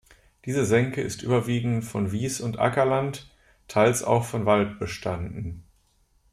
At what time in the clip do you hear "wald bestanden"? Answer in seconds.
4.47-5.63